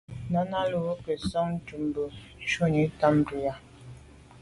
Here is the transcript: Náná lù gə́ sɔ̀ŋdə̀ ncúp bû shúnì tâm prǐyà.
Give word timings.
Náná 0.31 0.59
lù 0.71 0.79
gə́ 1.03 1.17
sɔ̀ŋdə̀ 1.29 1.57
ncúp 1.83 1.89
bû 1.93 2.03
shúnì 2.49 2.83
tâm 2.99 3.15
prǐyà. 3.25 3.53